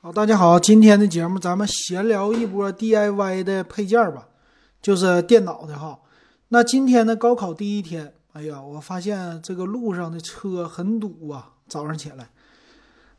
[0.00, 4.28] 好，大家好，今天的节目咱们闲聊一波 DIY 的配件吧，
[4.80, 5.98] 就是电脑的哈。
[6.50, 11.50] 那今天呢，高考第一天，哎呀，我发现这个路上的车很堵啊。
[11.66, 12.30] 早上起来，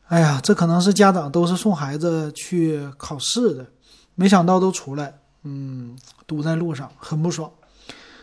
[0.08, 3.66] 哎呀，这可能是家长都是送孩子去考试的，
[4.14, 5.94] 没想到都出来，嗯，
[6.26, 7.52] 堵在路上，很不爽。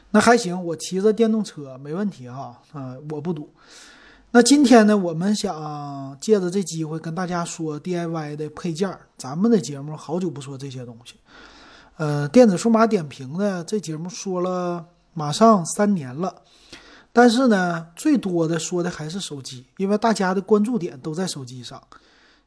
[0.10, 3.54] 那还行，我骑着电动车没问题哈，啊，我不堵。
[4.38, 8.96] 那今天呢，我们想借着这机会跟大家说 DIY 的配件。
[9.18, 11.16] 咱们的节目好久不说这些东西，
[11.96, 16.44] 呃，电子数码点评呢，这节目说了马上三年了，
[17.12, 21.82] 但是呢，最多的说的还是手机，因为大家的关注点都在手机上。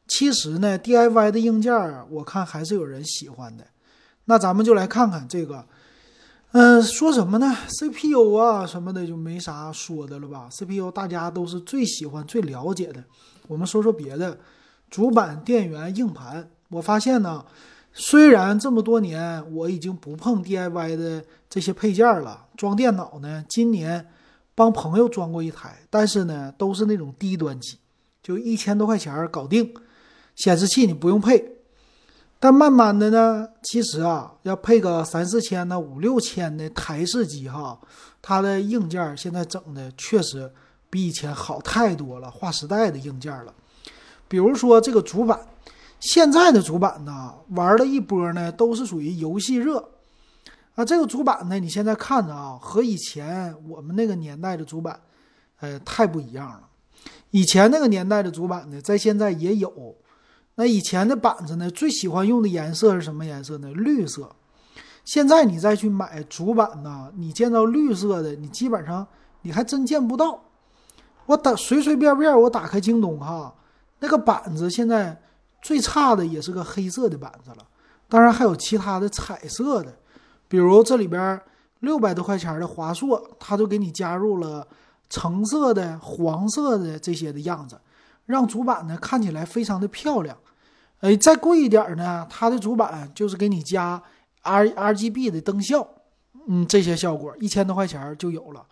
[0.07, 1.73] 其实呢，DIY 的硬件
[2.09, 3.65] 我看还是有人喜欢的。
[4.23, 5.65] 那咱们就来看看这个。
[6.53, 13.01] 嗯，说什么呢？CPU 啊什么的就没啥说的了吧？CPU 大家都是最喜欢、最了解的。
[13.47, 14.37] 我们说说别的，
[14.89, 16.49] 主板、电源、硬盘。
[16.67, 17.45] 我发现呢，
[17.93, 24.05] 虽然这么多年我已经不碰 DIY 的这些配件了，装电脑呢，今年
[24.53, 27.77] 帮朋友装过一台，但是呢，都是那种低端机，
[28.21, 29.73] 就一千多块钱搞定，
[30.35, 31.50] 显示器你不用配。
[32.43, 37.79] 但慢慢的呢，其实啊，要配个三四千呢、五六千的台式机哈，
[38.19, 40.51] 它的硬件现在整的确实
[40.89, 43.53] 比以前好太多了，划时代的硬件了。
[44.27, 45.39] 比如说这个主板，
[45.99, 49.91] 现在的主板呢，玩了一波呢，都是属于游戏热
[50.73, 50.83] 啊。
[50.83, 54.99] 这个主板呢，你现在看着啊，和以前我们那个年代的主板，
[55.59, 56.61] 呃，太不一样了。
[57.29, 59.95] 以前那个年代的主板呢，在现在也有。
[60.55, 63.71] 那以前的板子呢，最喜欢用的颜色是什么颜色呢？
[63.71, 64.29] 绿色。
[65.03, 69.07] 现在你再去买主板呢，你见到绿色的，你基本上
[69.41, 70.39] 你还真见不到。
[71.25, 73.53] 我打随随便便我打开京东哈，
[73.99, 75.19] 那个板子现在
[75.61, 77.67] 最差的也是个黑色的板子了。
[78.09, 79.95] 当然还有其他的彩色的，
[80.47, 81.41] 比如这里边
[81.79, 84.67] 六百多块钱的华硕，它就给你加入了
[85.09, 87.79] 橙色的、黄色的这些的样子。
[88.31, 90.35] 让主板呢看起来非常的漂亮，
[91.01, 94.01] 哎，再贵一点呢，它的主板就是给你加
[94.41, 95.87] R R G B 的灯效，
[96.47, 98.65] 嗯，这些效果一千多块钱就有了。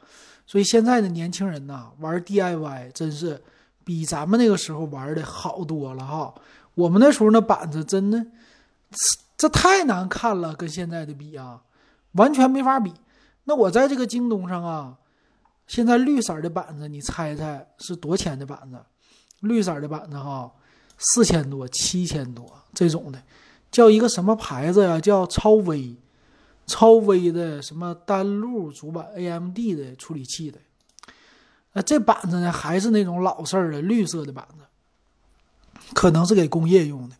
[0.48, 3.40] 所以现在的年轻人呐，玩 D I Y 真是
[3.84, 6.34] 比咱们那个时候玩的好多了哈。
[6.74, 8.26] 我们那时候那板子真的，
[9.38, 11.62] 这太难看了，跟现在的比啊，
[12.14, 12.94] 完全没法比。
[13.44, 14.98] 那我在这个京东上啊，
[15.68, 18.78] 现在绿色的板子，你猜猜是多钱的板子？
[19.42, 20.52] 绿色的板子哈，
[20.98, 23.22] 四千多、七千多这种的，
[23.72, 25.00] 叫一个什么牌子呀？
[25.00, 25.96] 叫超威，
[26.66, 30.60] 超威的什么单路主板，AMD 的处理器的。
[31.74, 34.66] 那这板子呢，还是那种老式的绿色的板子，
[35.94, 37.16] 可能是给工业用的。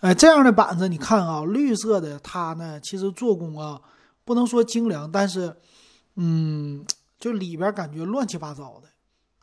[0.00, 3.80] 哎，这样的板子你看啊，绿色的它呢，其实做工啊，
[4.24, 5.54] 不能说精良，但是，
[6.16, 6.84] 嗯，
[7.18, 8.88] 就里边感觉乱七八糟的，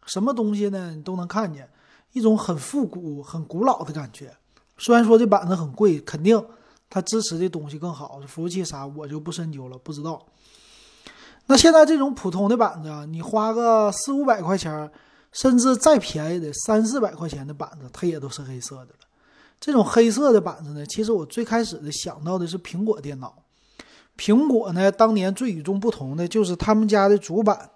[0.06, 1.70] 什么东西呢，你都能看见。
[2.14, 4.34] 一种很复古、很古老的感觉。
[4.78, 6.44] 虽然说这板子很贵，肯定
[6.90, 10.26] 它支持的东西更好，服务器啥我就不深究了，不知道。
[11.46, 14.90] 那现在这种普通的板子啊，你花个四五百块钱，
[15.32, 19.08] 甚至再便宜的三四百块钱的板子，它也都是黑色的了。
[19.60, 23.36] 这种黑色的板子呢，其实我最开始的想到的是苹果电脑。
[24.18, 27.70] 苹果呢，当年最与众不同的就是他们家的主板。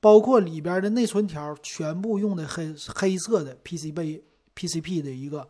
[0.00, 4.20] 包括里边的内存条全部用的黑黑色的 PCB
[4.54, 5.46] PCP 的一个，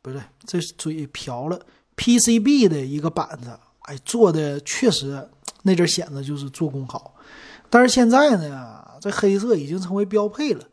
[0.00, 1.60] 不对，这嘴瓢了
[1.96, 3.50] PCB 的一个板子，
[3.82, 5.28] 哎，做的确实
[5.62, 7.14] 那阵显得就是做工好。
[7.68, 10.64] 但是现在呢，这黑色已经成为标配了。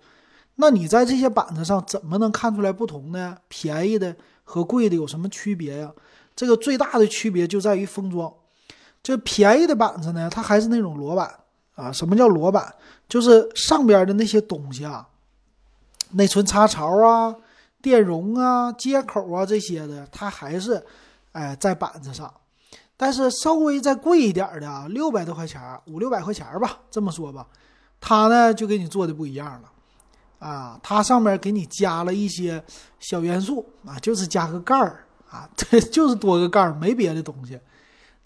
[0.56, 3.38] 那你在这些板子上怎么能看出来不同呢？
[3.48, 5.92] 便宜的和贵的有什么区别呀？
[6.36, 8.34] 这个最大的区别就在于封装。
[9.02, 11.34] 这便宜的板子呢，它还是那种裸板。
[11.80, 12.76] 啊，什么叫裸板？
[13.08, 15.08] 就是上边的那些东西啊，
[16.12, 17.36] 内存插槽啊、
[17.82, 20.86] 电容啊、接口啊这些的，它还是
[21.32, 22.32] 哎在板子上。
[22.96, 27.48] 但是稍微再贵一点的啊，六百多块钱，五六百块钱吧，这么说吧，
[28.00, 29.72] 它呢就给你做的不一样了
[30.38, 32.64] 啊，它上面给你加了一些
[33.00, 37.60] 小元素啊，就是加个盖儿啊， 这就是多个盖儿，没别的东西。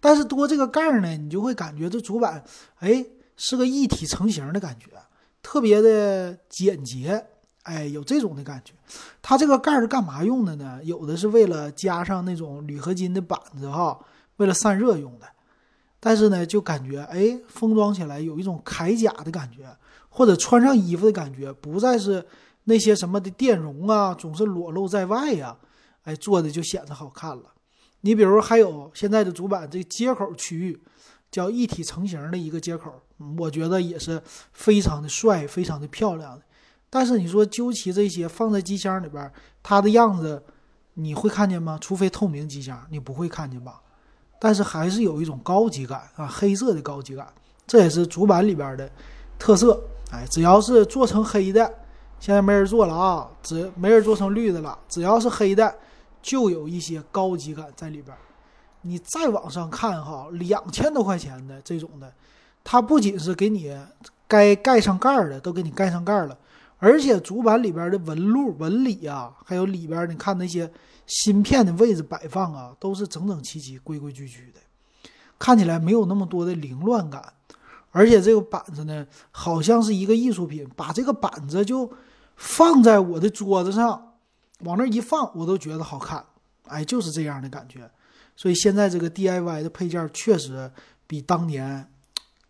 [0.02, 2.44] 但是多这个盖儿呢，你就会感觉这主板
[2.80, 3.06] 哎。
[3.36, 4.88] 是个一体成型的感觉，
[5.42, 7.26] 特别的简洁，
[7.64, 8.74] 哎，有这种的感觉。
[9.22, 10.80] 它这个盖是干嘛用的呢？
[10.84, 14.00] 有的是为了加上那种铝合金的板子哈，
[14.38, 15.28] 为了散热用的。
[16.00, 19.76] 但是呢，就感觉哎，封装起来有一种铠甲的感觉，
[20.10, 22.26] 或者穿上衣服的感觉，不再是
[22.66, 25.58] 那些什么的电容啊，总是裸露在外呀。
[26.04, 27.54] 哎，做的就显得好看了。
[28.02, 30.84] 你比如还有现在的主板这接口区域，
[31.32, 33.02] 叫一体成型的一个接口，
[33.38, 34.22] 我觉得也是
[34.52, 36.42] 非常的帅，非常的漂亮的。
[36.90, 39.32] 但是你说究其这些放在机箱里边，
[39.62, 40.44] 它的样子
[40.94, 41.78] 你会看见吗？
[41.82, 43.82] 除非透明机箱，你不会看见吧？
[44.40, 47.28] 但是还是有一种高级感啊，黑色的高级感，
[47.66, 48.90] 这也是主板里边的
[49.40, 49.82] 特色。
[50.12, 51.66] 哎，只要是做成黑的，
[52.20, 55.76] 现在没人做了啊，只没人做成绿的了，只要是黑的。
[56.22, 58.16] 就有一些高级感在里边
[58.84, 62.14] 你再往上看哈，两千多块钱的这种的，
[62.64, 63.76] 它不仅是给你
[64.28, 66.38] 该盖上盖儿的都给你盖上盖儿了，
[66.80, 70.72] 而且主板里边的纹路纹理啊，还有里边你看那些
[71.06, 74.60] 芯片的位置摆放啊，都是整整齐齐、规规矩矩的，
[75.38, 77.34] 看起来没有那么多的凌乱感。
[77.92, 81.92] 而且这个板子呢，好像是一个艺术品，把这个板子就
[82.36, 84.14] 放在我的桌子上。
[84.62, 86.26] 往那一放，我都觉得好看，
[86.68, 87.92] 哎，就是这样的感觉。
[88.36, 90.72] 所以现在这个 DIY 的配件确实
[91.06, 91.88] 比当年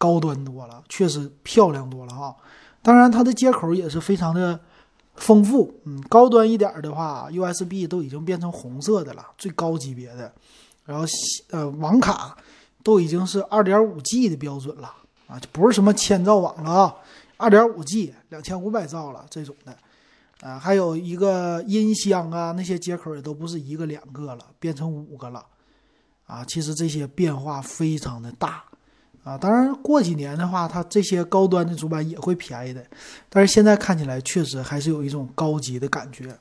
[0.03, 2.35] 高端多了，确实漂亮多了哈。
[2.81, 4.59] 当然，它的接口也是非常的
[5.15, 5.73] 丰富。
[5.85, 10.33] 嗯，高端一点的话，USB 都已经变成红色的了，最高级别的。
[10.83, 11.05] 然后，
[11.51, 12.37] 呃，网卡
[12.83, 14.93] 都已经是 2.5G 的标准了
[15.27, 16.95] 啊，就不是什么千兆网了啊
[17.37, 19.73] ，2.5G 两千五百兆了这种的。
[20.41, 25.45] 啊，还有一个音箱啊，那些接口也都不是一个两个了，变成五个了，
[26.25, 28.65] 啊，其实这些变化非常的大，
[29.23, 32.85] 啊，当然过几年的话，它这些高端的主板也会便宜的，
[33.29, 36.35] 但是现在看起来确实还是有一种高级的感觉。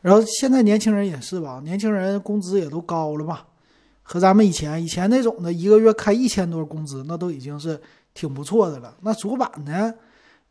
[0.00, 3.46] 然后现在年轻人也是吧，年轻人工资也都高了吧，
[4.02, 7.80] 和咱们以前以前那种的一个月开一千多工资，那都已经是
[8.14, 8.96] 挺不错的了。
[9.02, 9.92] 那主板呢？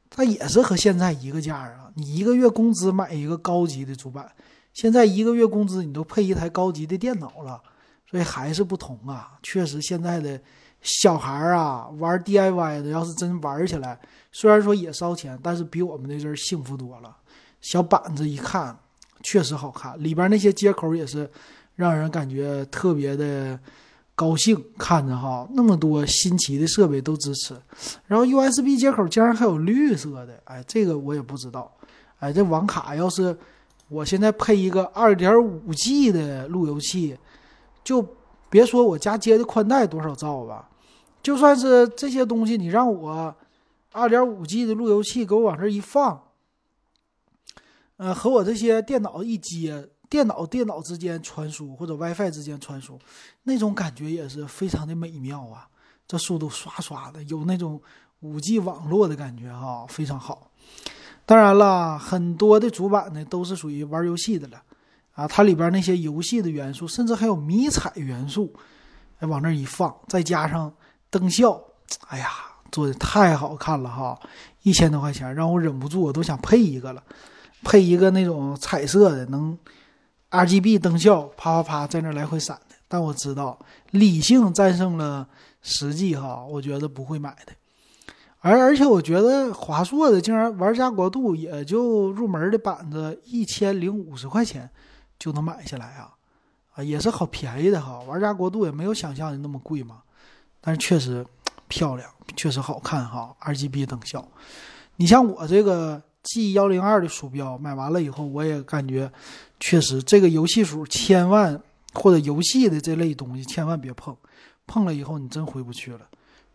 [0.10, 1.92] 它也是和现在一个价啊！
[1.96, 4.26] 你一个月工资买一个高级的主板，
[4.72, 7.62] 现在一个月工资你都配一台高级的电脑了，
[8.10, 9.34] 所以还是不同啊！
[9.44, 10.40] 确实，现在的
[10.82, 14.00] 小孩儿啊玩 DIY 的，要是真玩起来，
[14.32, 17.16] 虽然说也烧钱，但是比我们那阵儿幸福多了。
[17.62, 18.78] 小板子一看，
[19.24, 21.30] 确实好看，里边那些接口也是
[21.76, 23.60] 让人感觉特别的。
[24.20, 27.56] 高兴看着哈，那么多新奇的设备都支持，
[28.08, 31.72] 然后 USB 接口竟然还有绿色的，哎，这个我也不知道。
[32.18, 33.38] 哎，这网卡要是
[33.90, 37.16] 我现在配一个 2.5G 的路由器，
[37.84, 38.02] 就
[38.50, 40.70] 别说我家接的宽带多少兆吧，
[41.22, 43.36] 就算是这些东西，你让我
[43.94, 46.22] 2.5G 的路由器给我往这一放，
[47.98, 49.90] 呃，和我这些电脑一接。
[50.10, 52.98] 电脑电脑之间传输或者 WiFi 之间传输，
[53.44, 55.68] 那种感觉也是非常的美妙啊！
[56.08, 57.82] 这速度刷刷的，有那种
[58.22, 60.50] 5G 网络的感觉哈，非常好。
[61.26, 64.64] 当然了，很多的主板呢都是属于玩游戏的了
[65.18, 68.54] 啊，它里边那些游戏的元素，甚至还有迷彩元素，
[69.18, 70.72] 哎，往那一放，再加上
[71.10, 71.60] 灯效，
[72.08, 72.30] 哎呀，
[72.72, 74.20] 做的太好看了哈！
[74.62, 77.02] 一千多块钱，让我忍不住我都想配一个了，
[77.64, 79.58] 配一个那种彩色的能。
[80.30, 83.58] R G B 灯效啪啪啪在那来回闪的，但我知道
[83.92, 85.26] 理性战胜了
[85.62, 87.54] 实际哈，我觉得不会买的。
[88.42, 94.70] 而而且我觉得华硕的竟然玩家国度也就入门的板子一千零五十块钱
[95.18, 96.14] 就能买下来啊，
[96.74, 98.00] 啊也是好便宜的哈。
[98.02, 100.02] 玩家国度也没有想象的那么贵嘛，
[100.62, 101.26] 但是确实
[101.68, 103.36] 漂亮，确实好看哈。
[103.40, 104.28] R G B 灯效，
[104.96, 109.12] 你像我这个 G 幺零二的鼠标买完了以后，我也感觉。
[109.60, 111.60] 确实，这个游戏鼠千万
[111.94, 114.16] 或者游戏的这类东西千万别碰，
[114.68, 116.02] 碰了以后你真回不去了。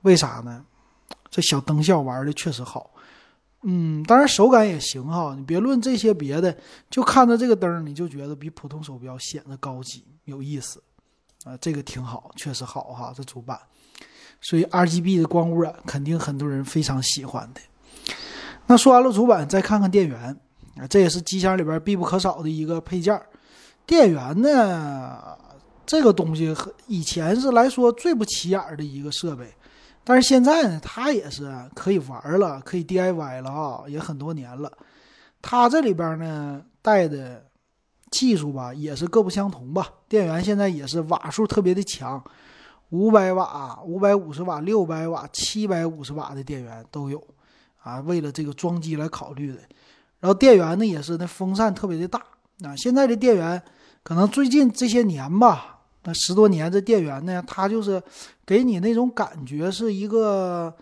[0.03, 0.65] 为啥呢？
[1.29, 2.92] 这小灯效玩的确实好，
[3.65, 5.35] 嗯，当然手感也行哈。
[5.37, 6.57] 你别论这些别的，
[6.91, 10.83] 就看着这个灯，你就觉得比普通手表显得高级有意思
[11.45, 11.57] 啊。
[11.59, 13.13] 这个挺好，确实好哈。
[13.17, 13.59] 这主板，
[14.41, 17.61] 所以 RGB 的光污染肯定很多人非常喜欢的。
[18.67, 20.37] 那说完了主板，再看看电源。
[20.77, 23.21] 啊，这也是机箱里边必不可少的一个配件。
[23.85, 25.37] 电源呢，
[25.85, 29.53] 这个东西和以前是来说最不起眼的一个设备，
[30.05, 34.73] 但是现在呢，它也是可以玩了，可以 DIY 了啊，也很多年了。
[35.41, 37.45] 它这里边呢带的
[38.11, 39.87] 技术吧，也是各不相同吧。
[40.09, 42.23] 电源现在也是瓦数特别的强，
[42.91, 47.23] 五百瓦、五百五十瓦、六百瓦、七百五十瓦的电源都有
[47.81, 48.01] 啊。
[48.01, 49.59] 为了这个装机来考虑的。
[50.21, 52.21] 然后电源呢也是那风扇特别的大
[52.65, 53.61] 啊，现在的电源
[54.05, 58.03] 可能最近这些年吧，那十多年这电源呢，它就是
[58.45, 60.75] 给你那种感觉是一个，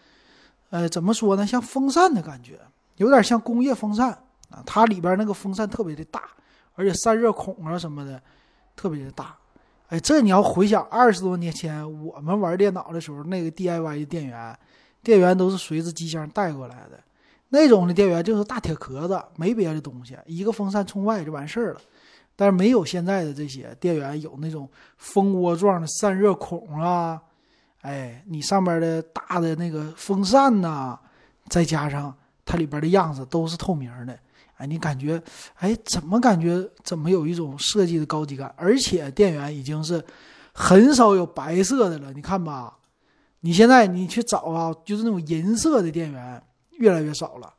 [0.71, 2.59] 呃，怎么说呢，像风扇的感觉，
[2.97, 4.11] 有点像工业风扇
[4.51, 6.23] 啊，它里边那个风扇特别的大，
[6.75, 8.21] 而且散热孔啊什么的
[8.75, 9.37] 特别的大。
[9.89, 14.59] 哎，这你要回想二十多年前我们玩电脑的时候，那个 DIY 的电源，
[15.03, 16.99] 电源都是随着机箱带过来的，
[17.49, 21.81] 那种的电源就是大铁壳子，没别的东西，一个风扇冲外就完事儿了。
[22.41, 24.67] 但是没有现在的这些电源有那种
[24.97, 27.21] 蜂窝状的散热孔啊，
[27.83, 30.99] 哎，你上面的大的那个风扇呐，
[31.51, 32.17] 再加上
[32.47, 34.19] 它里边的样子都是透明的。
[34.57, 35.23] 哎，你感觉，
[35.57, 38.51] 哎，怎么感觉怎么有一种设计的高级感？
[38.57, 40.03] 而且电源已经是
[40.55, 42.75] 很少有白色的了，你看吧，
[43.41, 46.43] 你现在你去找啊，就是那种银色的电源
[46.79, 47.53] 越来越少了。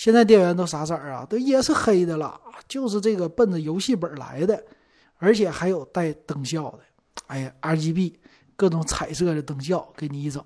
[0.00, 1.26] 现在电源都啥色儿啊？
[1.28, 4.64] 都也是黑的了，就是这个奔着游戏本来的，
[5.18, 6.78] 而且还有带灯效的。
[7.26, 8.14] 哎呀，RGB
[8.56, 10.42] 各种彩色的灯效给你一整，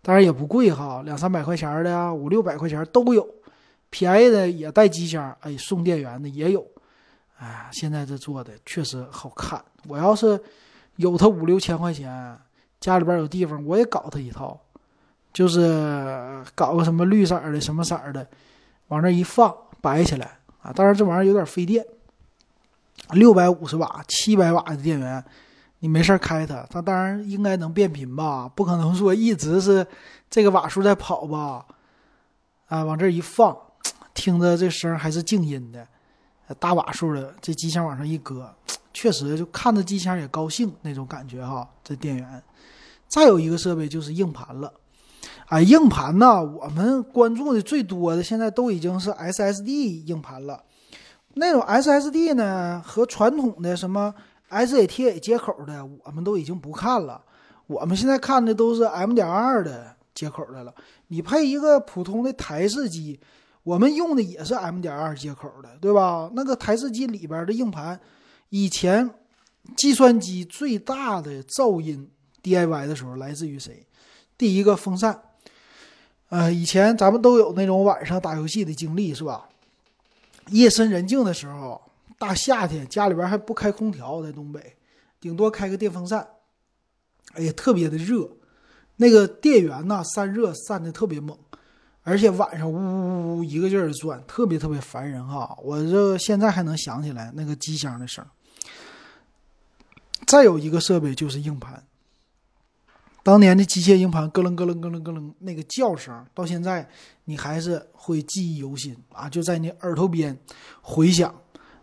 [0.00, 3.28] 当然也不贵哈，两三百块钱的呀，五六百块钱都有。
[3.90, 6.66] 便宜的也带机箱，哎，送电源的也有，
[7.36, 9.62] 哎，现在这做的确实好看。
[9.86, 10.40] 我要是
[10.96, 12.34] 有它五六千块钱，
[12.80, 14.58] 家里边有地方，我也搞它一套，
[15.30, 18.26] 就是搞个什么绿色的、什么色的，
[18.88, 20.72] 往那一放，摆起来啊。
[20.72, 21.84] 当然这玩意儿有点费电，
[23.12, 25.24] 六百五十瓦、七百瓦的电源，
[25.80, 28.48] 你没事开它，它当然应该能变频吧？
[28.48, 29.86] 不可能说一直是
[30.30, 31.64] 这个瓦数在跑吧？
[32.66, 33.56] 啊，往这一放。
[34.14, 35.84] 听着这声还是静音的，
[36.60, 38.54] 大瓦数的这机箱往上一搁，
[38.92, 41.68] 确实就看着机箱也高兴那种感觉哈。
[41.82, 42.42] 这电源，
[43.08, 44.72] 再有一个设备就是硬盘了。
[45.54, 50.60] 哎，硬盘呢，我们关注的最多的现在都已经是 SSD 硬盘了。
[51.34, 54.12] 那种 SSD 呢和传统的什么
[54.50, 57.22] SATA 接口的，我们都已经不看了。
[57.68, 60.74] 我们现在看的都是 M.2 的接口的了。
[61.06, 63.20] 你配一个普通的台式机。
[63.62, 66.28] 我们用的也是 M 点二接口的，对吧？
[66.34, 68.00] 那个台式机里边的硬盘，
[68.48, 69.08] 以前
[69.76, 72.10] 计算机最大的噪音
[72.42, 73.86] DIY 的时候来自于谁？
[74.36, 75.16] 第一个风扇。
[76.28, 79.48] 呃，以前咱们都有那种晚上打游戏的经历，是吧？
[80.48, 81.80] 夜深人静的时候，
[82.18, 84.76] 大夏天家里边还不开空调，在东北，
[85.20, 86.26] 顶多开个电风扇。
[87.34, 88.28] 哎呀，特别的热，
[88.96, 91.36] 那个电源呐散热散的特别猛。
[92.06, 95.56] 而且晚上呜呜呜一个劲儿的转，特别特别烦人哈！
[95.62, 98.22] 我这现在还能想起来那个机箱的声。
[100.26, 101.82] 再有一个设备就是硬盘，
[103.24, 106.88] 当年的机械硬盘咯楞咯楞咯楞咯楞那个叫声，到现在
[107.24, 110.38] 你还是会记忆犹新啊，就在你耳朵边
[110.82, 111.34] 回响。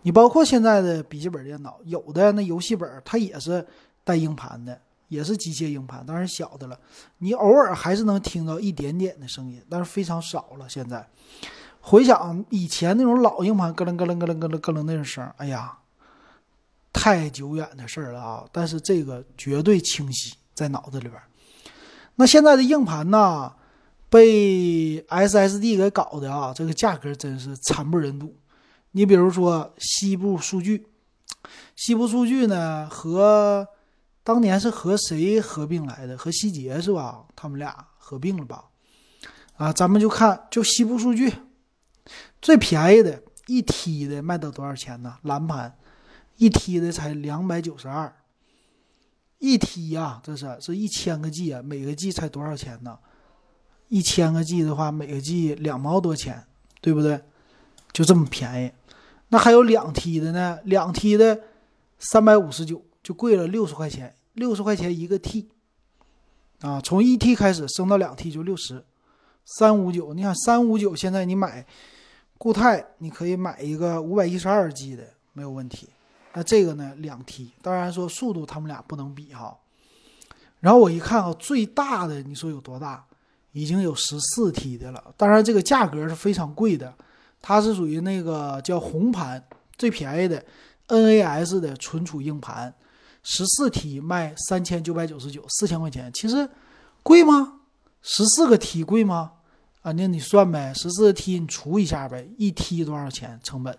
[0.03, 3.67] 你包括现在的笔记本电脑，有的那游戏本它也是
[4.05, 4.79] 带硬盘的。
[5.09, 6.79] 也是机械硬盘，当然小的了。
[7.17, 10.69] 你偶尔还是能听到一点点的声音，但是非常少了。
[10.69, 11.05] 现在
[11.81, 15.79] 回想以前那种老硬盘，咯楞咯楞咯楞咯楞咯楞那种声，哎呀，
[16.93, 18.45] 太久远的事儿了啊！
[18.53, 21.21] 但是这个绝对清晰在脑子里边。
[22.21, 23.51] 那现在的硬盘呢，
[24.07, 28.37] 被 SSD 给搞的啊，这个价格真是惨不忍睹。
[28.91, 30.85] 你比如说西部数据，
[31.75, 33.67] 西部数据呢和。
[34.23, 36.15] 当年是和谁合并来的？
[36.15, 37.25] 和希捷是吧？
[37.35, 38.65] 他们俩合并了吧？
[39.57, 41.33] 啊，咱们就看就西部数据，
[42.39, 45.17] 最便宜的一 T 的卖到多少钱呢？
[45.23, 45.75] 蓝盘
[46.37, 48.15] 一 T 的才两百九十二，
[49.41, 52.97] 一 T 呀，这是是一千个 G 啊，每个 G 才多少钱呢？
[53.89, 56.41] 一千个 G 的话，每个 G 两毛多钱，
[56.79, 57.21] 对不对？
[57.91, 58.71] 就这么便宜。
[59.27, 60.59] 那还有两 T 的呢？
[60.63, 61.41] 两 T 的
[61.99, 62.81] 三百五十九。
[63.03, 65.49] 就贵了六十块钱，六十块钱一个 T，
[66.59, 68.85] 啊，从一 T 开始升到两 T 就六十，
[69.43, 70.13] 三五九。
[70.13, 71.65] 你看三五九，现在你买
[72.37, 75.89] 固态，你可以买一个五百一十二 G 的没有问题。
[76.33, 79.57] 那这个呢，两 T，当然说速度他们俩不能比哈。
[80.59, 83.05] 然后我一看啊，最大的你说有多大？
[83.53, 86.93] 已经有十四 T 的了，当然这个价格是非常贵的，
[87.41, 89.43] 它是属于那个叫红盘
[89.77, 90.41] 最便宜的
[90.87, 92.73] NAS 的存储硬盘。
[93.23, 96.49] 十四 T 卖三千九百九十九，四千块钱，其实
[97.03, 97.59] 贵吗？
[98.01, 99.33] 十四个 T 贵吗？
[99.81, 103.77] 啊，那你算呗，十四个 T 你除一下呗，一 T 多少钱成本？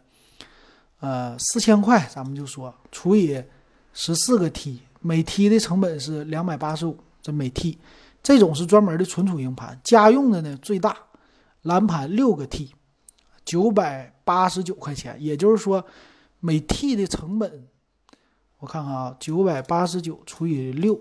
[1.03, 3.43] 呃，四千块，咱们就说除以
[3.93, 7.77] 十四个 T，每 T 的成本是两百八十五，这每 T，
[8.23, 10.97] 这种是专门的存储硬盘，家用的呢最大
[11.63, 12.71] 蓝盘六个 T，
[13.45, 15.85] 九百八十九块钱，也就是说
[16.39, 17.67] 每 T 的成本。
[18.59, 20.97] 我看看啊，九百八十九除以六，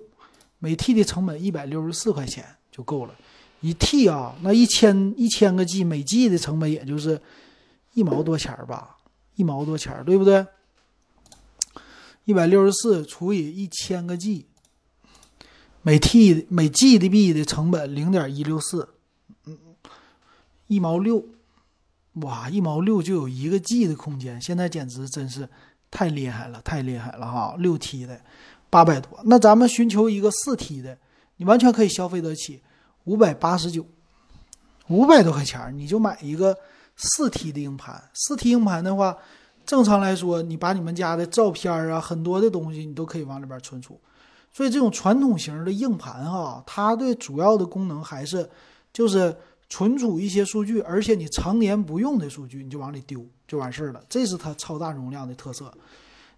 [0.58, 3.14] 每 T 的成本一百六十四块钱就够了。
[3.60, 7.22] 一 T 啊，那一千一千个 G，每 G 的成本也就是
[7.94, 8.98] 一毛多钱儿吧，
[9.42, 10.46] 一毛多钱，对不对？
[12.26, 14.46] 一百六十四除以一千个 G，
[15.82, 18.88] 每 T 每 G 的币的成本零点一六四，
[19.46, 19.58] 嗯，
[20.68, 21.26] 一毛六，
[22.14, 25.50] 哇，一毛六就有一个 G 的空间，现在简直真是
[25.90, 27.56] 太厉害了，太厉害了哈！
[27.58, 28.22] 六 T 的
[28.70, 30.96] 八百多，那咱们寻求一个四 T 的，
[31.38, 32.62] 你完全可以消费得起，
[33.06, 33.84] 五百八十九，
[34.90, 36.56] 五百多块钱你就买一个
[36.96, 39.18] 四 T 的硬盘，四 T 硬盘的话。
[39.64, 43.98] 正常来说，你把你们家的照片啊，很多的东西你都可以往里边存储。
[44.52, 48.50] 所以这种传统型的硬盘哈，它的主要的功能还是
[48.92, 49.34] 就是
[49.70, 54.02] 存储一些数据，而且你常年不用的数据你就往里丢就完事儿了。
[54.10, 55.72] 这是它超大容量的特色。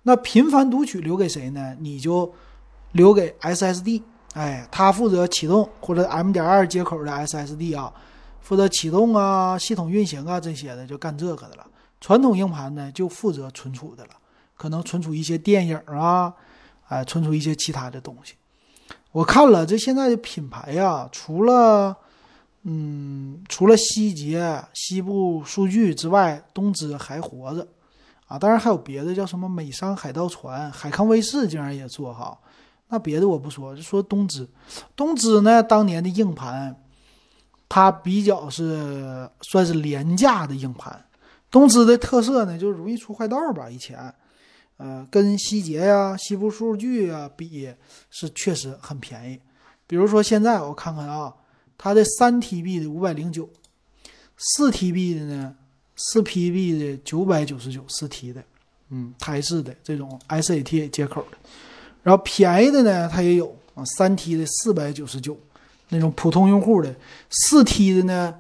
[0.03, 1.75] 那频繁读取留给谁呢？
[1.79, 2.31] 你就
[2.91, 6.33] 留给 SSD，哎，它负责启动或者 M.
[6.33, 7.91] 点二接口的 SSD 啊，
[8.43, 11.65] 负责启动啊、系统运行啊这些的，就干这个的了。
[12.00, 14.12] 传统硬盘呢，就负责存储的了，
[14.57, 16.33] 可能存储一些电影啊，
[16.89, 18.33] 哎，存储一些其他的东西。
[19.13, 21.95] 我看了这现在的品牌呀，除了，
[22.63, 27.65] 嗯，除了希捷、西部数据之外，东芝还活着，
[28.27, 32.38] 啊，当然还有别的，叫什么美商海盗船、海康威视竟然也做哈。
[32.89, 34.45] 那别的我不说，就说东芝。
[34.95, 36.75] 东芝呢，当年的硬盘，
[37.75, 41.03] 它比较是算是廉价的硬盘。
[41.49, 43.67] 东芝的特色呢，就是容易出坏道吧？
[43.67, 44.13] 以前，
[44.77, 47.67] 呃，跟希捷呀、西部数据啊比，
[48.11, 49.39] 是确实很便宜。
[49.87, 51.33] 比如说现在我看看啊，
[51.75, 53.49] 它的三 TB 的五百零九，
[54.37, 55.55] 四 TB 的呢，
[55.95, 58.43] 四 PB 的九百九十九，四 T 的，
[58.89, 61.37] 嗯，台式的这种 SATA 接口的。
[62.03, 65.35] 然后便宜的呢，它也有啊，三 T 的四百九十九，
[65.93, 66.93] 那种普通用户的，
[67.29, 68.35] 四 T 的呢，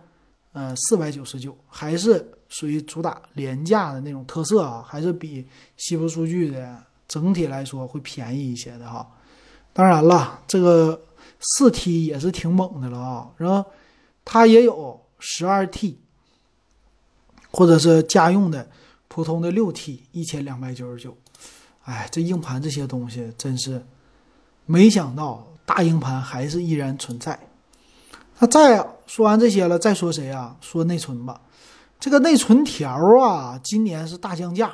[0.51, 2.29] 呃，四百九十九，还是。
[2.49, 5.43] 属于主打廉价的那种特色啊，还是比
[5.75, 9.09] 西部数据的整体来说会便宜一些的哈。
[9.73, 11.01] 当然了，这个
[11.39, 13.65] 四 T 也是挺猛的了啊，然后
[14.23, 15.97] 它也有十二 T，
[17.49, 18.69] 或者是家用的
[19.07, 21.17] 普通的六 T，一千两百九十九。
[21.85, 23.83] 哎，这硬盘这些东西真是
[24.67, 27.39] 没想到，大硬盘还是依然存在。
[28.39, 30.55] 那再说完这些了，再说谁啊？
[30.59, 31.41] 说内存吧。
[31.99, 32.89] 这个内存条
[33.21, 34.73] 啊，今年是大降价，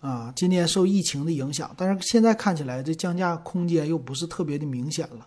[0.00, 5.26] 啊，今年受疫情的影响，但是现在看起来这降价空间又不是特别的明显了。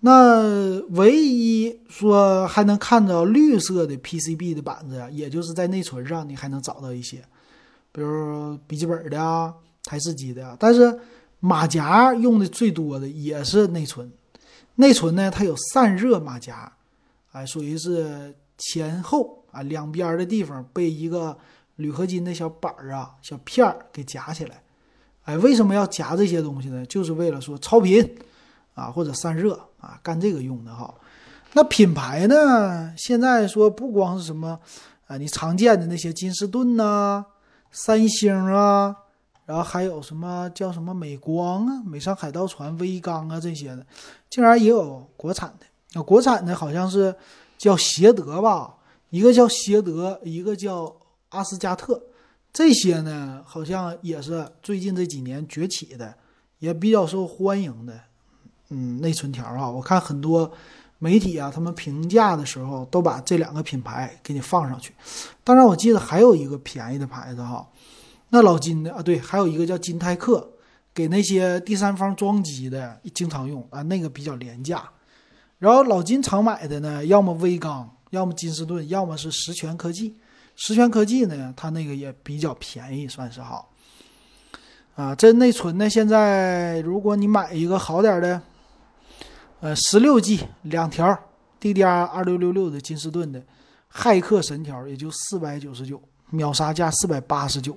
[0.00, 7.24] 那唯一说还能看到绿色的 PCB 的板子呀，也就是在内存上你还能找到一些，
[7.90, 10.56] 比如笔记本的啊、台式机的。
[10.60, 10.96] 但是
[11.44, 14.10] 马甲用的最多的也是内存，
[14.76, 16.72] 内存呢它有散热马甲，
[17.32, 19.42] 哎，属于是前后。
[19.54, 21.38] 啊，两边的地方被一个
[21.76, 24.60] 铝合金的小板儿啊、小片儿给夹起来。
[25.22, 26.84] 哎，为什么要夹这些东西呢？
[26.86, 28.04] 就是为了说超频
[28.74, 30.92] 啊，或者散热啊，干这个用的哈。
[31.52, 32.92] 那品牌呢？
[32.96, 34.58] 现在说不光是什么
[35.06, 37.24] 啊，你常见的那些金士顿呐、
[37.70, 38.96] 三星啊，
[39.46, 43.86] 然后还有什么叫什么美光啊、美商海盗船、威刚啊这些的，
[44.30, 45.66] 竟然也有国产的。
[45.92, 47.14] 那国产的好像是
[47.58, 48.74] 叫协德吧。
[49.10, 50.92] 一个叫协德，一个叫
[51.28, 52.02] 阿斯加特，
[52.52, 56.12] 这些呢好像也是最近这几年崛起的，
[56.58, 58.00] 也比较受欢迎的。
[58.70, 60.50] 嗯，内存条啊，我看很多
[60.98, 64.92] 媒体啊，他们评价的时候都把这两个品牌给你放上去。
[65.44, 67.68] 当然，我记得还有一个便宜的牌子哈，
[68.34, 70.50] 那老金的啊，对，还有一个叫金泰克，
[70.92, 74.82] 给那些第三方装机的经常用啊，那个比较廉价。
[75.60, 77.88] 然后老金常买的呢，要么威刚。
[78.10, 80.16] 要么金士顿，要么是实权科技。
[80.56, 83.72] 实权科技呢，它那个也比较便宜，算是好。
[84.94, 88.40] 啊，这内存呢，现在如果你买一个好点的，
[89.60, 91.16] 呃，十六 G 两条
[91.60, 93.42] DDR 二六六六的金士顿的
[93.92, 97.76] 骇客神条，也就四百九十九，秒杀价四百八十九，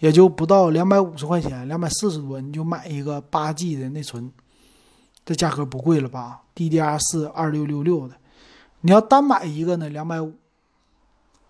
[0.00, 4.30] 也就不到两百五十块钱，两百四十多，你就买一个八 G 的内存，
[5.24, 8.16] 这价格不贵了吧？DDR 四二六六六的。
[8.80, 10.32] 你要单买一个呢，两百五，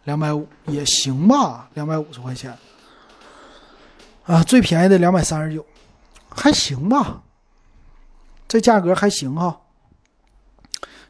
[0.03, 2.59] 两百五也行吧，两百五十块钱，
[4.25, 5.65] 啊，最便宜的两百三十九，
[6.29, 7.23] 还行吧，
[8.49, 9.61] 这价格还行哈，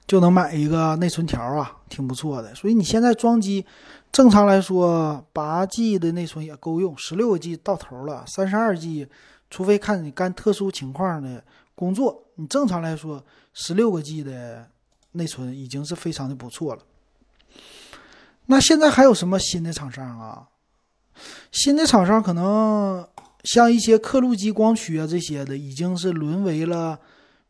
[0.07, 2.55] 就能买一个内存条啊，挺不错的。
[2.55, 3.65] 所以你现在装机，
[4.13, 9.09] 正常来说，八 G 的内存也够用，十六 G 到头了，三十二 G，
[9.49, 11.43] 除非看你干特殊情况的
[11.75, 14.69] 工作，你正常来说，十六个 G 的。
[15.13, 16.83] 内存已经是非常的不错了。
[18.47, 20.47] 那现在还有什么新的厂商啊？
[21.51, 23.05] 新的厂商可能
[23.43, 26.97] 像一些刻录机、光驱啊这些的，已经是沦为了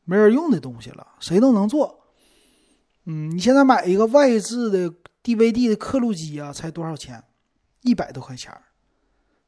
[0.06, 2.00] 没人用的东西了，谁都能做。
[3.04, 4.90] 嗯，你现在买一个外置的
[5.22, 7.22] DVD 的刻录机啊，才多少钱？
[7.82, 8.52] 一百多块钱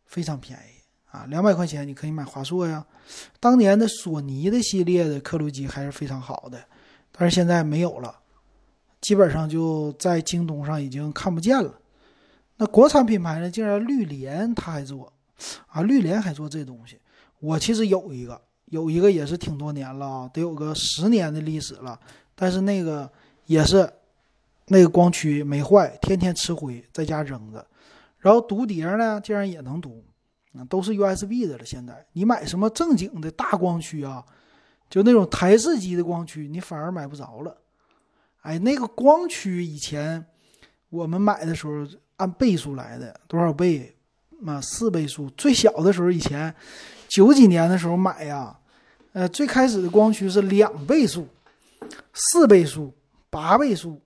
[0.06, 0.80] 非常便宜
[1.10, 2.84] 啊，两百块钱你可以买华硕呀。
[3.38, 6.62] 当年的索尼的系列的刻录机还是非常好的，
[7.10, 8.20] 但是现在没有了，
[9.00, 11.78] 基本上就在京东上已经看不见了。
[12.56, 15.12] 那国产品牌呢，竟然绿联它还做
[15.66, 16.98] 啊，绿联还做这东西。
[17.40, 21.98] 我其实有一个，有一个也是挺多年了，得有个十年的历史了，
[22.34, 23.10] 但是那个
[23.46, 23.92] 也是
[24.66, 27.66] 那个光驱没坏，天天吃灰，在家扔着。
[28.18, 30.04] 然后读碟呢，竟然也能读，
[30.54, 31.64] 啊，都是 USB 的了。
[31.64, 34.24] 现在你买什么正经的大光驱啊，
[34.88, 37.56] 就那种台式机的光驱，你反而买不着了。
[38.42, 40.24] 哎，那个光驱以前
[40.88, 43.94] 我们买的时候按倍数来的，多少倍？
[44.40, 45.30] 嘛，四倍数。
[45.30, 46.52] 最小的时候，以前
[47.06, 48.58] 九几年的时候买呀，
[49.12, 51.28] 呃，最开始的光驱是两倍数、
[52.12, 52.92] 四倍数、
[53.30, 54.00] 八倍数、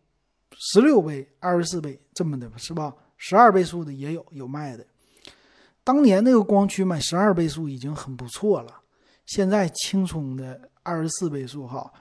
[0.58, 2.94] 十六倍、二十四倍这么的，是吧？
[3.18, 4.86] 十二倍速的也有有卖的，
[5.84, 8.80] 当年那个光驱买十二倍速已经很不错了，
[9.24, 11.92] 现在轻松的二十四倍速哈，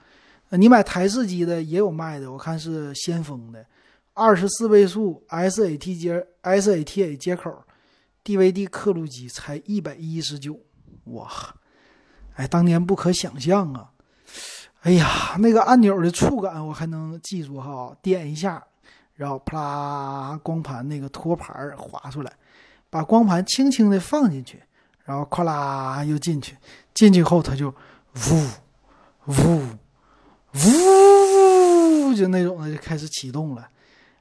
[0.50, 3.64] 你买台式机的也有卖的，我看是先锋的，
[4.12, 7.64] 二十四倍速 SAT 接 SATA 接口
[8.24, 10.60] ，DVD 刻录机才一百一十九，
[11.04, 11.30] 哇，
[12.34, 13.90] 哎，当年不可想象啊，
[14.86, 18.62] 哎呀，那个按钮的触感我还能记住哈，点一下。
[19.16, 22.32] 然后啪啦，光盘那个托盘划出来，
[22.88, 24.62] 把光盘轻轻的放进去，
[25.04, 26.56] 然后咵啦又进去，
[26.94, 27.74] 进去后它就呜
[29.26, 29.60] 呜
[30.54, 33.68] 呜，就那种的就开始启动了。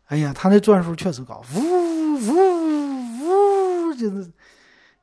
[0.06, 2.30] 哎呀，它那转速确实高，呜呜
[3.90, 4.32] 呜，就是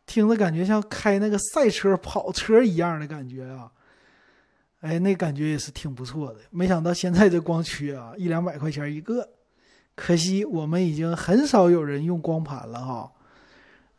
[0.06, 3.70] 听着感觉像开那个赛车跑车一样的感觉啊。
[4.82, 6.40] 哎，那感觉也是挺不错的。
[6.50, 9.28] 没想到现在这光驱啊，一两百块钱一个。
[9.94, 13.12] 可惜我们已经很少有人用光盘了哈，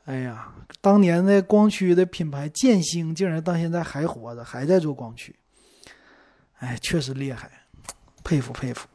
[0.05, 5.35] 哎呀，当年的光驱的品牌建星竟然到现在还活着，还在做光驱，
[6.57, 7.49] 哎，确实厉害，
[8.23, 8.87] 佩服佩服。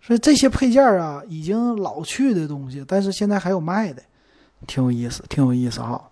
[0.00, 4.02] 所以这些配件啊，已经老去的东西，但是现在还有卖的，
[4.66, 6.10] 挺有意思，挺有意思哈。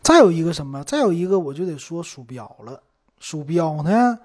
[0.00, 0.82] 再有一个什么？
[0.84, 2.82] 再有一个我就得说鼠标了。
[3.24, 4.18] 鼠标呢，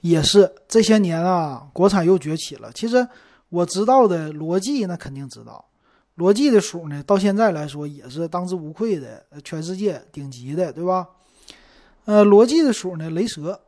[0.00, 2.72] 也是这些年啊，国产又崛起了。
[2.72, 3.06] 其实。
[3.48, 5.64] 我知道的罗技那肯定知道，
[6.16, 11.06] 罗技的鼠呢，到现在来说也是当之无愧的，全世界顶级的，对吧？
[12.06, 13.60] 呃，罗技的鼠呢，雷蛇，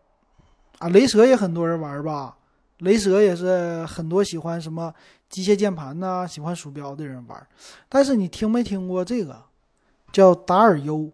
[0.81, 2.37] 啊，雷蛇也很多人玩吧？
[2.79, 4.93] 雷蛇也是很多喜欢什么
[5.31, 7.47] 机械键盘呐，喜欢鼠标的人玩。
[7.89, 9.41] 但是你听没听过这个
[10.13, 11.09] 叫达尔优？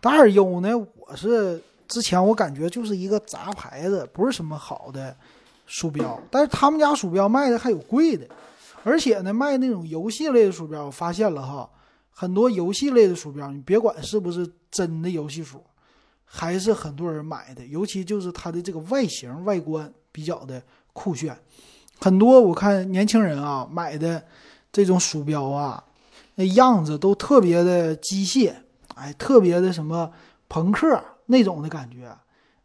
[0.00, 5.16] 达尔优呢，我是之前我感觉就是一个杂牌子，不是什么好的。
[5.68, 8.24] 鼠标，但是他们家鼠标卖的还有贵的，
[8.84, 11.68] 而且呢，卖那种游戏类的鼠标，我发现了哈，
[12.08, 15.60] 很多游戏类的鼠标，你别管是不是真的游戏鼠，
[16.24, 21.36] 还是很多人买的，尤其就是它的这个外形外观比较的酷炫，
[21.98, 24.24] 很多我看年轻人啊买的
[24.70, 25.82] 这种鼠标啊，
[26.36, 28.54] 那样子都特别的机械，
[28.94, 30.12] 哎，特别的什么
[30.48, 32.16] 朋克那种的感觉，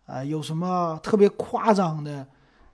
[0.05, 2.25] 啊，有什么特别夸张的。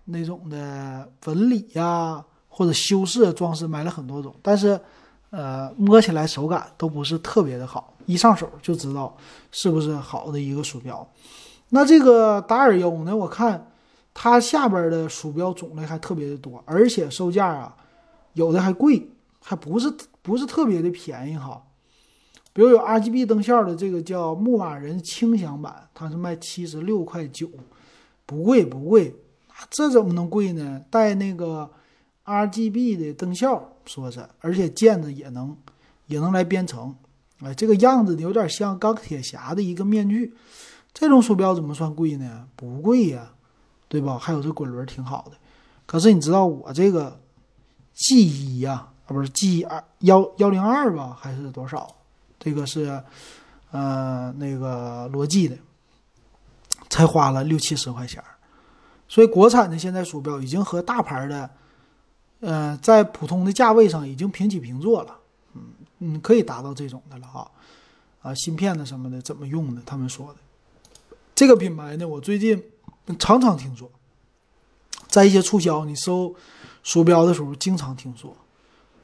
[0.10, 4.80] 那种的纹理呀，或者修饰装饰，买了很多种，但是，
[5.32, 9.18] 呃，摸起来手感都不是特别的好，一上手就知道
[9.52, 11.06] 是不是好的一个鼠标。
[11.68, 13.70] 那这个达尔优呢，我看
[14.14, 17.76] 它下边的鼠标种类还特别的多，而且售价啊，
[18.32, 19.12] 有的还贵，
[19.44, 21.62] 还不是不是特别的便宜哈。
[22.58, 27.48] 比如有 RGB 灯效的这个叫牧马人轻享版，它是卖七十六块九，
[28.26, 29.16] 不贵不贵。
[29.70, 30.82] 这怎么能贵呢？
[30.90, 31.70] 带那个
[32.24, 35.56] R G B 的灯效，说是，而且键子也能
[36.08, 36.96] 也能来编程，
[37.42, 40.34] 哎，这个样子有点像钢铁侠的一个面具。
[40.92, 42.48] 这种鼠标怎么算贵呢？
[42.56, 43.34] 不贵呀，
[43.88, 44.18] 对吧？
[44.18, 45.38] 还有这滚轮挺好的。
[45.86, 47.20] 可是你知道我这个
[47.94, 51.94] G 一呀，啊不是 G 二幺幺零二吧，还是多少？
[52.48, 53.04] 这个是
[53.72, 55.58] 呃那个罗技的，
[56.88, 58.24] 才花了六七十块钱。
[59.10, 61.50] 所以，国产的现在鼠标已经和大牌的，
[62.40, 65.18] 呃，在普通的价位上已经平起平坐了。
[65.56, 65.62] 嗯
[66.00, 67.52] 嗯，可以达到这种的了哈。
[68.22, 69.82] 啊，芯片的什么的怎么用的？
[69.86, 70.36] 他们说的
[71.36, 72.64] 这个品牌呢，我最近
[73.20, 73.92] 常常听说，
[75.10, 76.34] 在一些促销你搜
[76.82, 78.34] 鼠标的时候经常听说。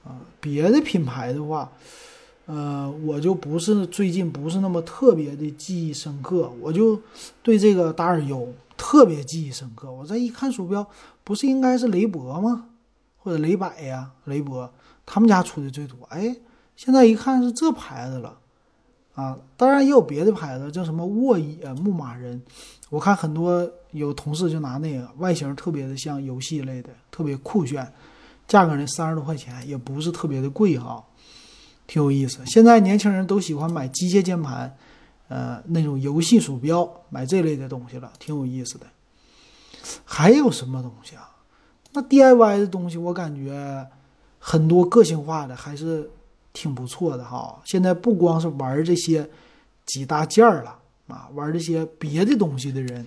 [0.06, 1.72] 啊，别的品牌的话，
[2.46, 7.00] 呃，我就不是最近不是那么特别的记忆深刻，我就
[7.42, 9.90] 对这个达尔优特别记忆深刻。
[9.90, 10.86] 我再一看鼠标，
[11.24, 12.66] 不是应该是雷博吗？
[13.18, 14.70] 或者雷百呀，雷博
[15.06, 15.98] 他们家出的最多。
[16.10, 16.36] 哎，
[16.76, 18.38] 现在一看是这牌子了，
[19.16, 22.42] 啊，当然也有别的牌子，叫什么沃野、牧马人。
[22.90, 27.90] 我看很多有同事就拿那个，外形特别的像游戏类的，特别酷炫，
[28.50, 31.02] 价格呢三十多块钱，也不是特别的贵哈。
[31.86, 34.76] 挺有意思，现在年轻人都喜欢买机械键盘，
[35.28, 38.88] 呃，那种游戏鼠标，买这类的东西了，挺有意思的。
[40.06, 41.30] 还有什么东西啊？
[41.92, 43.86] 那 DIY 的东西，我感觉
[44.40, 46.10] 很多个性化的还是
[46.54, 47.62] 挺不错的哈。
[47.66, 49.30] 现在不光是玩这些
[49.86, 53.06] 几大件儿了啊，玩这些别的东西的人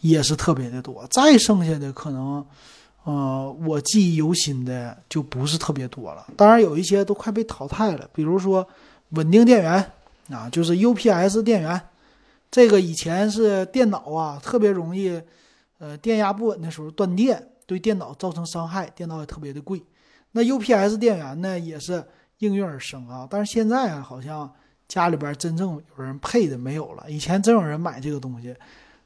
[0.00, 1.06] 也是特别的多。
[1.10, 2.44] 再剩下的可能。
[3.04, 8.06] 呃，我记忆犹新的就不是特别多了，当然有一些都快被淘汰了。
[8.12, 8.66] 比如说
[9.10, 9.92] 稳定电源
[10.28, 11.80] 啊，就是 UPS 电源，
[12.50, 15.18] 这个以前是电脑啊特别容易，
[15.78, 19.82] 呃，电压不稳的时候断电，对电脑造成伤害，电脑也特别的贵。
[20.32, 22.04] 那 UPS 电源呢，也是
[22.38, 23.26] 应运而生啊。
[23.30, 24.52] 但是现在啊，好像
[24.86, 27.10] 家里边真正有人配的没有了。
[27.10, 28.54] 以前真有人买这个东西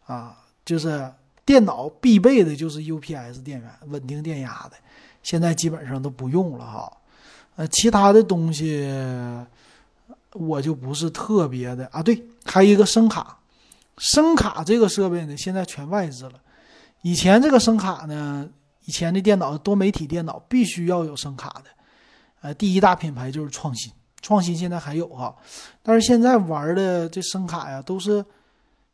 [0.05, 1.09] 啊，就是。
[1.47, 4.77] 电脑必备的就是 UPS 电源，稳定电压的，
[5.23, 6.93] 现在基本上都不用了哈。
[7.57, 8.89] 呃，其他的东西
[10.33, 12.03] 我就不是特别的啊。
[12.03, 13.39] 对，还有一个声卡，
[13.99, 16.41] 声卡这个设备呢，现在全外置了。
[17.03, 18.49] 以前这个声卡呢，
[18.87, 21.65] 以前的电脑多媒体电脑必须要有声卡的。
[22.41, 25.37] 呃，第一大品牌就是创新，创新现在还有哈，
[25.83, 28.25] 但是现在玩的这声卡呀，都是。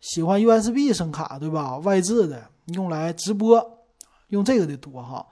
[0.01, 1.79] 喜欢 USB 声卡对吧？
[1.79, 3.85] 外置的用来直播，
[4.29, 5.27] 用这个的多哈。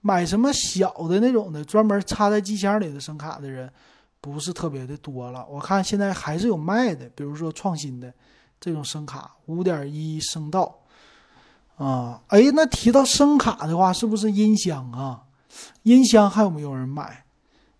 [0.00, 3.70] 买什么小的那种的，专门插在机箱里的声卡的人，
[4.20, 5.44] 不是特别的多了。
[5.50, 8.12] 我看现在还是有卖的，比如说创新的
[8.60, 10.78] 这种声卡，五点一声道
[11.76, 12.22] 啊。
[12.28, 15.24] 哎，那提到声卡的话，是不是音箱啊？
[15.82, 17.24] 音箱还有没有人买？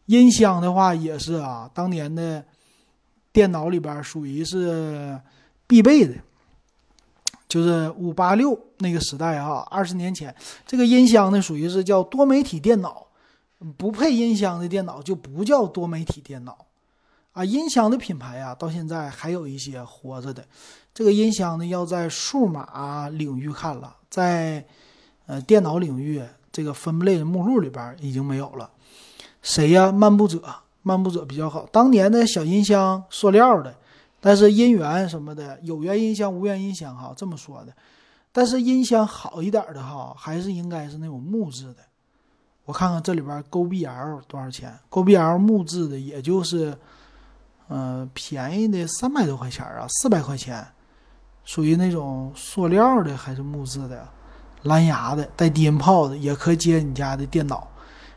[0.06, 2.44] 音箱的话也是啊，当年的
[3.32, 5.20] 电脑里边属于是
[5.66, 6.14] 必备的。
[7.48, 10.34] 就是五八六那个时代啊，二十年前，
[10.66, 13.06] 这个音箱呢属于是叫多媒体电脑，
[13.76, 16.66] 不配音箱的电脑就不叫多媒体电脑，
[17.32, 20.44] 啊，音箱的品牌啊，到现在还有一些活着的。
[20.92, 24.66] 这个音箱呢，要在数码领域看了，在
[25.26, 28.68] 呃电脑领域这个分类的目录里边已经没有了。
[29.40, 29.92] 谁呀？
[29.92, 30.42] 漫步者，
[30.82, 31.64] 漫步者比较好。
[31.70, 33.72] 当年的小音箱，塑料的。
[34.26, 37.72] 但是音源什么的，有源音箱、无源音箱，哈，这么说的。
[38.32, 41.76] 但是音箱好一点的哈，还是应该是那种木质的。
[42.64, 46.76] 我看看这里边 Go BL 多少钱？Go BL 木质的，也就是，
[47.68, 50.66] 呃，便宜的三百多块钱啊，四百块钱，
[51.44, 54.08] 属于那种塑料的还是木质的？
[54.62, 57.68] 蓝牙的，带低音炮的，也可以接你家的电脑。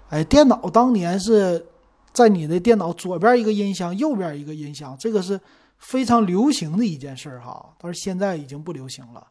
[0.09, 1.63] 哎，电脑当年是
[2.11, 5.39] 在你的电脑左边一个音箱，右边一个音箱，这个是。
[5.79, 9.25] 非常流行的一件事儿哈，但是现在已经不流行了，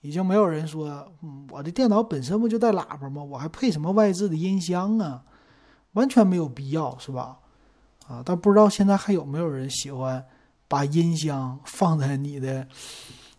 [0.00, 3.22] 已经没有人说，嗯，我的电脑本身不就带喇叭吗？
[3.22, 5.22] 我还配什么外置的音箱啊？
[5.92, 7.38] 完全没有必要，是吧？
[8.08, 10.22] 啊，但不知道现在还有没有人喜欢
[10.68, 12.66] 把音箱放在你的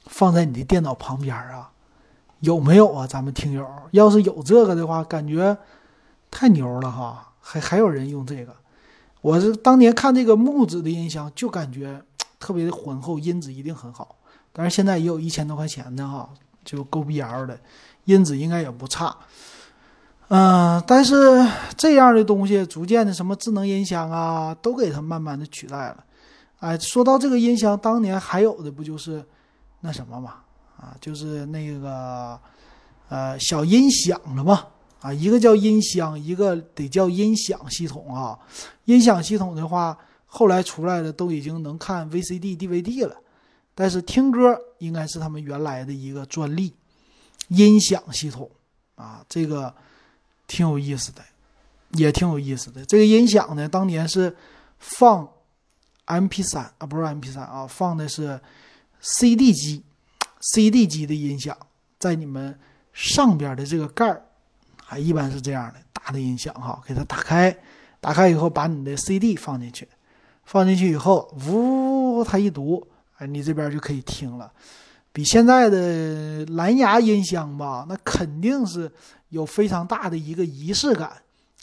[0.06, 1.70] 放在你的电脑旁边啊？
[2.40, 3.06] 有没有啊？
[3.06, 5.58] 咱们听友要是有这个的话，感觉
[6.32, 7.34] 太牛了哈！
[7.40, 8.56] 还还有人用这个？
[9.22, 12.02] 我是当年看这个木质的音箱，就感觉。
[12.44, 14.18] 特别的浑厚，音质一定很好。
[14.52, 16.30] 但是现在也有一千多块钱的哈，
[16.66, 17.58] 就 Go BL 的，
[18.04, 19.16] 音质应该也不差。
[20.28, 21.16] 嗯，但是
[21.78, 26.04] 这样的东西逐渐的，什么智能音箱啊，都给它慢慢的取代了。
[26.60, 29.24] 哎，说到这个音箱，当年还有的不就是
[29.80, 30.36] 那什么嘛？
[30.76, 32.38] 啊，就是那个
[33.08, 34.66] 呃小音响了嘛？
[35.00, 38.38] 啊，一个叫音箱，一个得叫音响系统啊。
[38.84, 39.98] 音响系统的话。
[40.36, 43.16] 后来出来的都已经能看 VCD、DVD 了，
[43.76, 46.74] 但是听歌应该是他们原来的一个专利。
[47.50, 48.50] 音响系统
[48.96, 49.72] 啊，这个
[50.48, 51.22] 挺有意思的，
[51.92, 52.84] 也挺有意思的。
[52.84, 54.36] 这个音响呢，当年是
[54.80, 55.30] 放
[56.08, 58.42] MP3 啊，不是 MP3 啊，放的是
[59.02, 59.84] CD 机
[60.42, 61.56] ，CD 机的音响，
[62.00, 62.58] 在你们
[62.92, 64.26] 上边的这个盖儿，
[64.84, 67.56] 还一般是这样的大的音响哈，给它打开，
[68.00, 69.88] 打开以后把你的 CD 放进去。
[70.46, 72.86] 放进去以后，呜，它一读，
[73.18, 74.52] 哎，你这边就可以听了，
[75.12, 78.92] 比现在的蓝牙音箱吧，那肯定是
[79.30, 81.12] 有非常大的一个仪式感，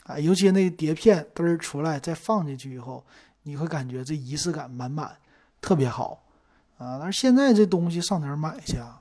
[0.04, 3.04] 啊，尤其那个碟片嘚儿出来，再放进去以后，
[3.42, 5.10] 你会感觉这仪式感满满，
[5.60, 6.22] 特别好
[6.78, 6.98] 啊。
[7.00, 9.00] 但是现在这东西上哪儿买去啊？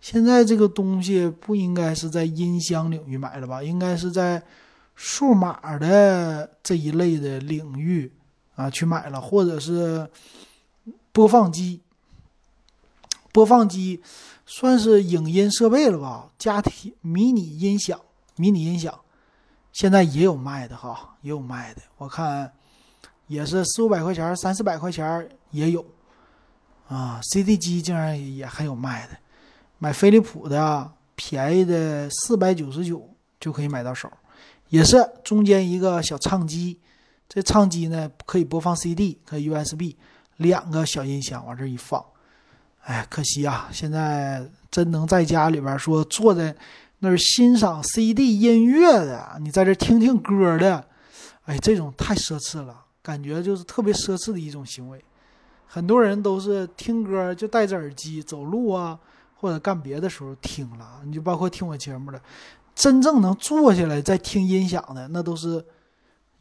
[0.00, 3.62] 现在这个东西不应该是在音箱领域买的吧？
[3.62, 4.42] 应该是在
[4.94, 8.12] 数码的这一类的领域
[8.54, 10.08] 啊去买了，或者是
[11.12, 11.80] 播放机。
[13.32, 14.00] 播放机
[14.46, 16.30] 算是影音设备了吧？
[16.38, 18.00] 家庭迷你音响，
[18.36, 18.96] 迷你音响
[19.72, 21.82] 现在也有卖的哈，也有卖的。
[21.96, 22.52] 我看
[23.26, 25.84] 也是四五百块钱、三四百块钱也有
[26.86, 27.20] 啊。
[27.24, 29.16] CD 机竟然也还有卖的，
[29.78, 34.08] 买飞利浦的便宜的四百九十九就可以买到手，
[34.68, 36.78] 也是中间一个小唱机，
[37.28, 39.94] 这唱机呢可以播放 CD，可以 USB，
[40.36, 42.04] 两个小音箱往这一放。
[42.82, 43.68] 哎，可惜啊！
[43.72, 46.54] 现在真能在家里边说坐在
[46.98, 50.86] 那儿欣赏 CD 音乐的，你在这听听歌的，
[51.46, 55.02] 哎，这种太奢侈了，感觉就是特别奢侈的一种行为。
[55.66, 58.98] 很多人都是听歌就戴着耳机走路啊，
[59.34, 61.00] 或者干别的时候听了。
[61.04, 62.20] 你就包括听我节目的，
[62.74, 65.64] 真正能坐下来再听音响的，那都是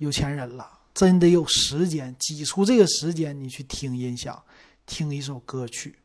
[0.04, 4.38] 有钱人了，真得有时间挤出这个时间，你去听音响，
[4.86, 5.96] 听一首歌曲。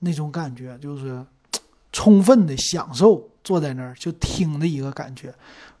[0.00, 1.24] 那种感觉就是
[1.92, 5.32] 充分的享受坐在那儿就听的一个感觉，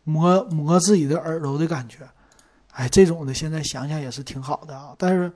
[0.04, 2.08] 磨磨自己的耳朵的感觉，
[2.70, 5.32] 哎，这种的现在想想也是挺好的啊，但是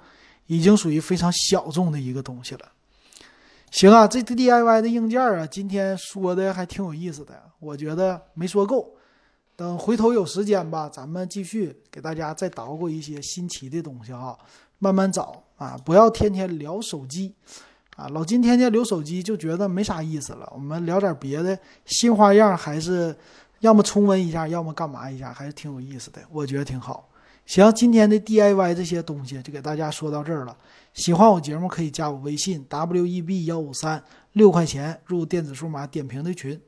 [0.46, 2.72] 已经属于非常小众的一个东西了。
[3.72, 8.94] 行啊，这 DIY 的硬件啊，今天说的还挺有意思的，我觉得没说够，
[9.56, 14.36] 等回头有时间吧，咱们继续给大家再捣鼓一些新奇的东西哈，
[14.78, 17.34] 慢慢找啊，不要天天聊手机。
[17.96, 20.50] 啊，老金天天留手机就觉得没啥意思了。
[20.52, 23.16] 我们聊点别的新花样，还是
[23.60, 26.20] 要么重温一下，要么干嘛一下，还是挺有意思的。
[26.32, 27.08] 我觉得挺好。
[27.46, 30.56] 行，今天的 DIY 这些东西就给大家说到这儿了。
[30.94, 36.60] 喜欢我节目可以加我微信 w e b 幺五三，六块钱入电子数码点评的群。